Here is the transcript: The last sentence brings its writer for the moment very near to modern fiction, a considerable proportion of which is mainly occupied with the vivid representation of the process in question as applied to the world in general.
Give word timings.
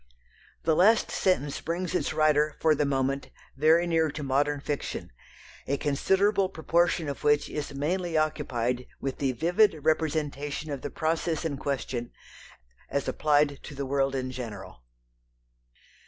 The 0.63 0.75
last 0.75 1.11
sentence 1.11 1.61
brings 1.61 1.93
its 1.93 2.11
writer 2.11 2.55
for 2.59 2.73
the 2.73 2.87
moment 2.87 3.29
very 3.55 3.85
near 3.85 4.09
to 4.09 4.23
modern 4.23 4.59
fiction, 4.59 5.11
a 5.67 5.77
considerable 5.77 6.49
proportion 6.49 7.07
of 7.07 7.23
which 7.23 7.47
is 7.51 7.75
mainly 7.75 8.17
occupied 8.17 8.87
with 8.99 9.19
the 9.19 9.33
vivid 9.33 9.85
representation 9.85 10.71
of 10.71 10.81
the 10.81 10.89
process 10.89 11.45
in 11.45 11.55
question 11.57 12.11
as 12.89 13.07
applied 13.07 13.59
to 13.61 13.75
the 13.75 13.85
world 13.85 14.15
in 14.15 14.31
general. 14.31 14.81